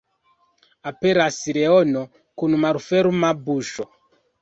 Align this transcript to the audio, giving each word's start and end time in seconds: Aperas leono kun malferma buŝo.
Aperas 0.91 1.37
leono 1.59 2.03
kun 2.43 2.59
malferma 2.67 3.35
buŝo. 3.47 3.91